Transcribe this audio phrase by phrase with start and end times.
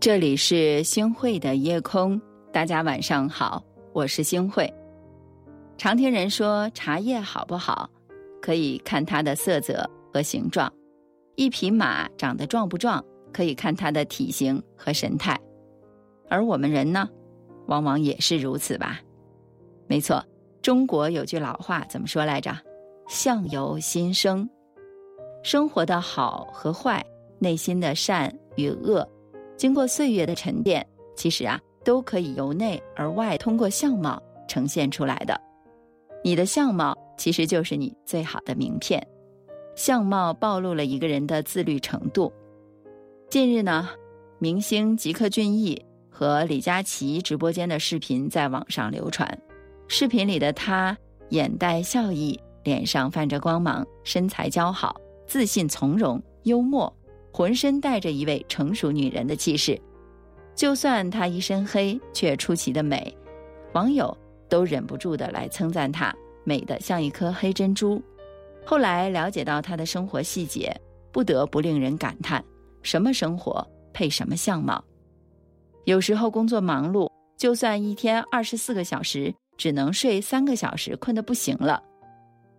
[0.00, 2.18] 这里是星汇的夜空，
[2.50, 4.72] 大家晚上好，我是星汇。
[5.76, 7.86] 常听人说茶叶好不好，
[8.40, 10.66] 可以看它的色泽和形状；
[11.36, 15.38] 一匹马长得壮不壮，可以看它的体型和神态。
[16.30, 17.06] 而我们人呢，
[17.66, 19.02] 往往也是如此吧？
[19.86, 20.24] 没错，
[20.62, 22.56] 中国有句老话怎么说来着
[23.06, 24.48] ？“相由心生”。
[25.44, 27.04] 生活的好和坏，
[27.38, 29.06] 内心的善与恶，
[29.60, 35.38] 经过岁月的沉淀，其实啊，都可以由内而外通过相貌呈现出来的。
[36.24, 39.06] 你的相貌其实就是你最好的名片，
[39.76, 42.32] 相貌暴露了一个人的自律程度。
[43.28, 43.90] 近日呢，
[44.38, 49.38] 明星吉克隽逸和李佳琦直播间的视频在网上流传，
[49.88, 50.96] 视频里的他
[51.28, 54.98] 眼带笑意，脸上泛着光芒，身材姣好。
[55.26, 56.90] 自信从容、幽默，
[57.32, 59.80] 浑身带着一位成熟女人的气势。
[60.54, 63.16] 就算她一身黑，却出奇的美，
[63.72, 64.16] 网友
[64.48, 68.02] 都忍不住的来称赞她美得像一颗黑珍珠。
[68.64, 70.78] 后来了解到她的生活细节，
[71.12, 72.44] 不得不令人感叹：
[72.82, 74.84] 什么生活配什么相貌？
[75.84, 81.82] 有时候工作忙碌，就算一天二十四个小时，只能睡三个小时，困得不行了。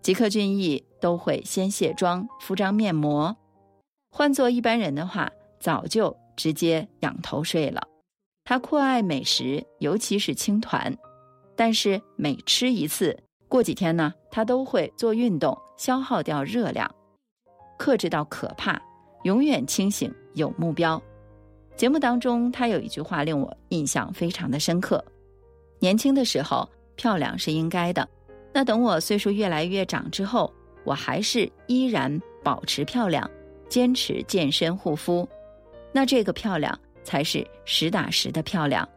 [0.00, 3.36] 吉克隽逸都会先卸妆、敷张面膜，
[4.10, 7.82] 换做一般人的话，早就直接仰头睡了。
[8.44, 10.96] 他酷爱美食，尤其是青团，
[11.54, 16.90] 但是每吃一次，过几天呢，他都会做运动，消耗掉热量，
[17.78, 18.80] 克制到可怕，
[19.24, 21.00] 永远清醒有目标。
[21.76, 25.04] 节目当中，他有一句话令我印象非常的深刻：
[25.78, 28.08] 年轻的时候漂亮是应该的。
[28.52, 30.52] 那等我岁数越来越长之后，
[30.84, 33.30] 我还是依然保持漂亮，
[33.68, 35.28] 坚持健身护肤，
[35.92, 38.88] 那这个漂亮才是实打实的漂亮，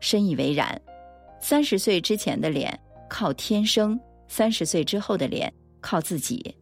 [0.00, 0.80] 深以为然。
[1.40, 3.98] 三十岁之前的脸靠天生，
[4.28, 6.54] 三十岁之后的脸靠自己。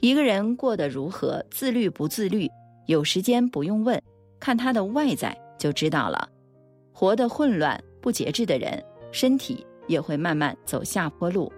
[0.00, 2.48] 一个人过得如何，自律不自律，
[2.86, 4.00] 有时间不用问，
[4.38, 6.28] 看他的外在就知道了。
[6.92, 11.50] 活得混乱不节制的人，身体也会慢慢走下坡路。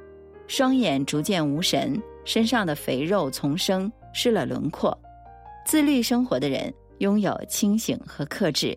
[0.46, 4.96] 双眼逐渐无神，身上的肥肉丛生，失了轮廓。
[5.64, 8.76] 自律生活的人拥有清醒和克制，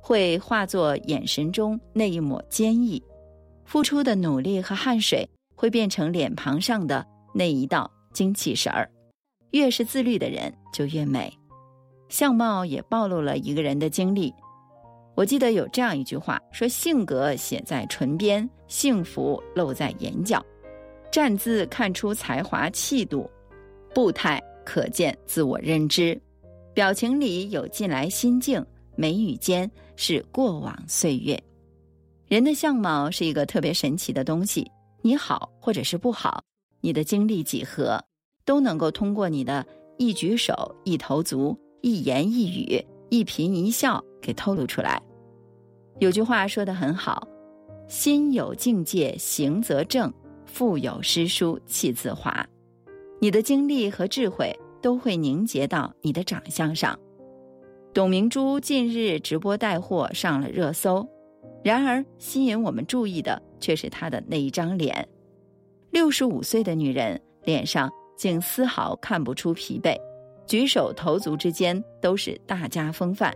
[0.00, 3.02] 会化作眼神中那一抹坚毅。
[3.64, 8.90] 付出的努力和汗水会变成脸庞上的那一道精气神儿。
[9.52, 11.32] 越是自律的人就越美，
[12.08, 14.32] 相貌也暴露了一个人的经历。
[15.14, 20.44] 我记得有这样一句话说：“性格写在唇边，幸福露在眼角。”
[21.12, 23.30] 站姿看出才华气度，
[23.94, 26.20] 步态可见自我认知，
[26.74, 28.64] 表情里有近来心境，
[28.96, 31.40] 眉宇间是过往岁月。
[32.26, 34.70] 人的相貌是一个特别神奇的东西，
[35.02, 36.42] 你好或者是不好，
[36.80, 38.02] 你的经历几何，
[38.44, 39.66] 都能够通过你的
[39.98, 45.00] 一举手、一投足、一言一语、一颦一笑给透露出来。
[45.98, 47.28] 有句话说的很好
[47.86, 50.12] ：“心有境界，行则正。”
[50.44, 52.46] 腹有诗书气自华，
[53.22, 56.98] 你的经历和智慧都会凝结到你的长相上。
[57.94, 61.08] 董明珠近日直播带货上了热搜，
[61.62, 65.08] 然而吸引我们注意的却是她的那一张脸。
[65.92, 69.96] 六十五岁的女人脸上竟丝毫看不出疲惫，
[70.44, 73.32] 举手投足之间都是大家风范，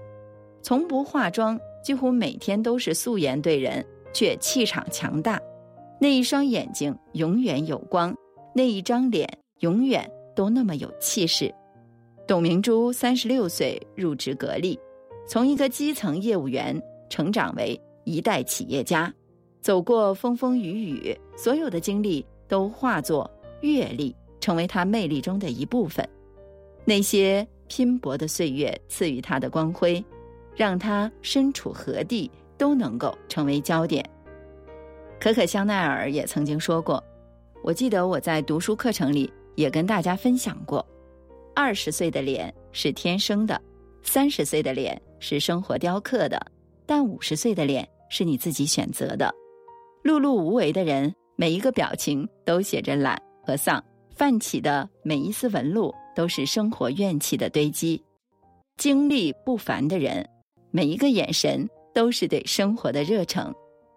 [0.63, 5.41] 从不化妆，几乎每天都是素颜对人，却气场强大。
[6.01, 8.13] 那一双眼睛永远有光，
[8.53, 9.29] 那一张脸
[9.61, 11.53] 永远都那么有气势。
[12.27, 14.78] 董明珠三十六岁入职格力，
[15.28, 19.12] 从一个基层业务员成长为一代企业家，
[19.61, 23.31] 走过风风雨雨，所有的经历都化作
[23.61, 26.07] 阅历，成为她魅力中的一部分。
[26.84, 30.04] 那些拼搏的岁月赐予她的光辉，
[30.54, 34.04] 让她身处何地都能够成为焦点。
[35.19, 37.03] 可可香奈儿也曾经说过，
[37.63, 40.87] 我记得我在读书课程里也跟大家分享过，
[41.55, 43.61] 二十岁的脸是天生的，
[44.03, 46.41] 三十岁的脸是生活雕刻的，
[46.87, 49.35] 但五十岁的脸是你自己选择的。
[50.05, 53.83] 碌碌无为的人，每一个表情都写着懒和丧，
[54.15, 58.01] 泛起的每一丝纹路都是生活怨气的堆积。
[58.77, 60.25] 经历不凡的人，
[60.71, 63.53] 每一个眼神都是对生活的热诚。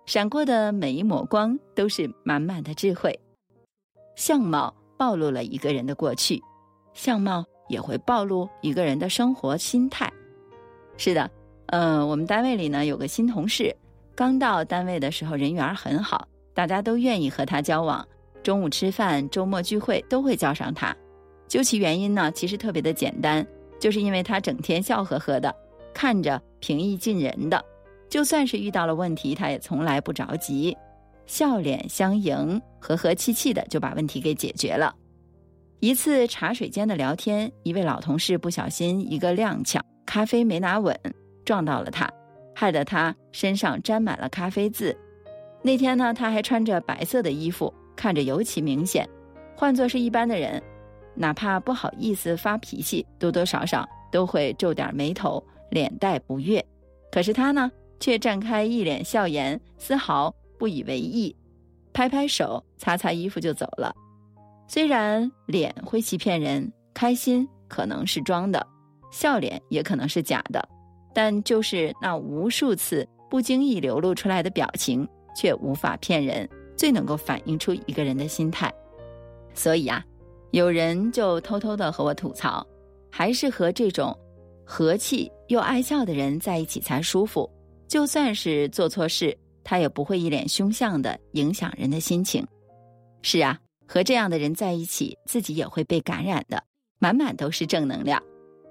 [0.06, 3.18] 闪过的每一抹光都是满满的智慧。
[4.16, 6.44] 相貌暴露了一个人的过去，
[6.94, 10.12] 相貌也会暴露一个人的生活心态。
[10.98, 11.31] 是的，
[11.68, 13.74] 呃，我们单位里呢有个新同事，
[14.13, 18.06] 刚到单位的时候人缘很好，大家都愿意和他交往，
[18.44, 20.94] 中午吃饭、周末聚会都会叫上他。
[21.48, 23.48] 究其原因呢，其实特别的简单，
[23.80, 25.56] 就是因为他整天笑呵呵的，
[25.94, 27.63] 看着平易近人的，
[28.10, 30.78] 就算是遇到了问题，他也从来不着急，
[31.30, 34.96] 笑脸相迎，和和气气的就把问题给解决了。
[35.80, 41.00] 一次茶水间的聊天，一位老同事不小心一个踉跄，咖啡没拿稳，
[41.46, 42.12] 撞到了他，
[42.56, 44.98] 害得他身上沾满了咖啡渍。
[45.62, 49.08] 那天呢，他还穿着白色的衣服，看着尤其明显。
[49.56, 50.62] 换做是一般的人。
[51.14, 56.66] 哪怕不好意思发脾气，多多少少都会皱点眉头，脸带不悦。
[57.12, 61.36] 可是他呢，却绽开一脸笑颜，丝毫不以为意，
[61.94, 63.92] 拍拍手，擦擦衣服就走了。
[64.68, 68.64] 虽然脸会欺骗人，开心可能是装的，
[69.12, 70.64] 笑脸也可能是假的，
[71.14, 78.72] 但就是那无数次不经意流露出来的表情，却无法骗人，最能够反映出一个人的心态。
[79.56, 80.06] 所以啊。
[80.52, 82.66] 有人就偷偷的和我吐槽，
[83.12, 84.18] 还是和这种
[84.66, 87.48] 和气又爱笑的人在一起才舒服。
[87.88, 92.46] 就算是做错事，他也不会一脸凶相的影响人的心情。
[93.22, 96.64] 是啊，和这样的人在一起，自己也会被感染的，
[97.00, 98.22] 满满都是正能量，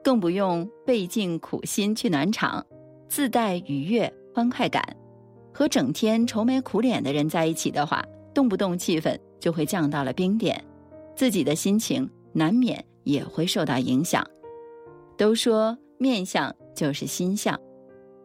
[0.02, 2.64] 更不用费尽苦心去暖场，
[3.08, 4.82] 自带愉悦欢快感。
[5.52, 10.64] 和整天愁眉苦脸的人在一起的话，动不动气氛就会降到了冰点。
[11.16, 14.24] 自己的心情难免也会受到影响。
[15.16, 17.58] 都说面相就是心相，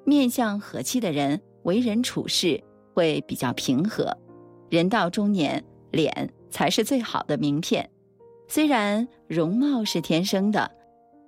[0.06, 2.62] 面相和气的人为人处事
[2.94, 4.15] 会比较平和。
[4.69, 7.89] 人到中年，脸才是最好的名片。
[8.48, 10.69] 虽然容貌是天生的，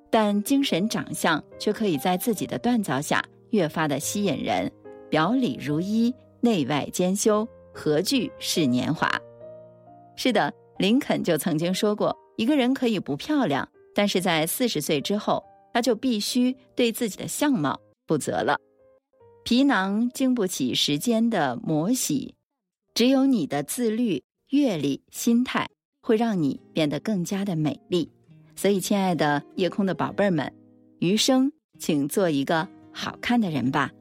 [0.09, 4.71] 但精神长相却可以在自己的锻造下越发的吸引人。
[5.09, 9.09] 表里如一，内外兼修，何惧是年华？
[10.15, 10.53] 是的。
[10.77, 15.41] 林肯就曾经说过：“一个人可以不漂亮，但是在四十岁之后，
[15.73, 18.57] 他就必须对自己的相貌负责了。
[19.45, 22.33] 皮囊经不起时间的磨洗，
[22.95, 25.69] 只有你的自律、阅历、心态，
[26.01, 28.09] 会让你变得更加的美丽。
[28.55, 30.51] 所以，亲爱的夜空的宝贝儿们，
[30.97, 33.91] 余生请做一个好看的人吧。”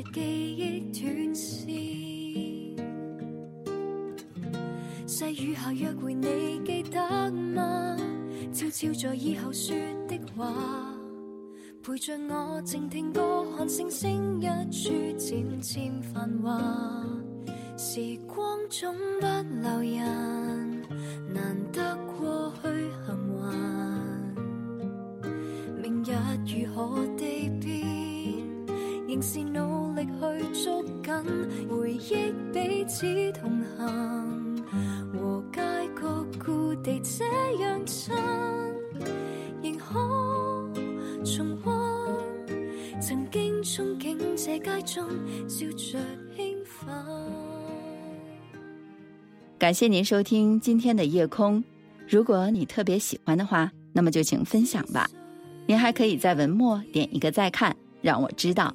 [0.00, 1.68] 日记忆断线。
[5.06, 7.98] 细雨下约会，你记得吗？
[8.50, 9.76] 悄悄在以后说
[10.08, 10.54] 的话。
[11.82, 16.58] 陪着我静听歌，看星星一处渐渐繁华。
[17.76, 19.26] 时光总不
[19.60, 20.82] 留人，
[21.34, 22.68] 难得过去
[23.06, 23.52] 幸还。
[25.82, 26.10] 明日
[26.46, 27.68] 如何地变，
[29.06, 29.40] 仍是
[30.04, 30.06] 力
[30.52, 34.64] 去捉紧回忆，彼此同行。
[35.12, 35.60] 和街
[36.00, 37.24] 角故地这
[37.62, 38.14] 样亲，
[39.62, 39.98] 仍可。
[41.22, 45.06] 重温曾经憧憬这街中
[45.46, 45.98] 笑着
[46.34, 46.88] 兴奋。
[49.58, 51.62] 感谢您收听今天的夜空。
[52.08, 55.08] 如果你特别喜欢的话，那么就请分享吧。
[55.66, 58.74] 您还可以在文末点一个再看，让我知道。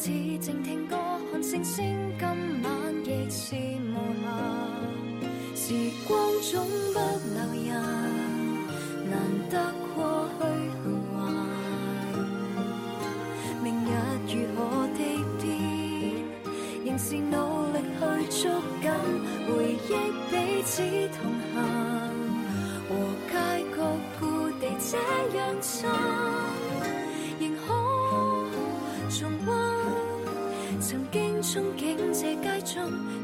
[0.00, 0.96] 似静听歌，
[1.30, 1.84] 看星星，
[2.18, 2.26] 今
[2.62, 2.72] 晚
[3.04, 3.54] 亦是
[3.92, 4.24] 无限。
[5.54, 5.74] 时
[6.08, 6.98] 光总不
[7.34, 7.38] 留
[7.68, 7.70] 人，
[9.10, 9.12] 难
[9.50, 9.54] 得
[9.94, 10.42] 过去
[10.80, 11.20] 幸还。
[13.62, 13.92] 明日
[14.24, 14.58] 如何
[14.96, 14.98] 地
[15.38, 15.44] 变，
[16.86, 17.36] 仍是努
[17.74, 18.00] 力去
[18.42, 18.42] 捉
[18.80, 18.88] 紧
[19.48, 19.92] 回忆，
[20.30, 20.32] 彼
[20.64, 20.80] 此
[21.12, 21.20] 同
[21.52, 21.60] 行。
[22.88, 22.90] 和
[23.28, 23.32] 街
[23.76, 23.78] 角
[24.18, 24.24] 故
[24.58, 24.96] 地这
[25.36, 25.84] 样亲，
[31.00, 32.76] 曾经憧憬这街中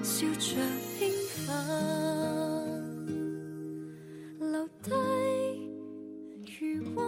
[0.03, 0.57] 笑着
[0.97, 1.13] 兴
[1.45, 1.53] 奋，
[4.39, 4.91] 留低
[6.59, 7.05] 余温，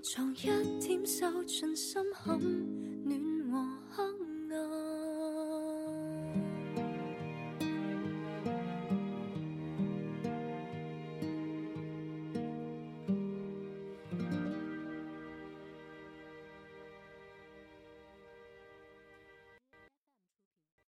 [0.00, 0.42] 藏一
[0.80, 2.38] 点手进心坎。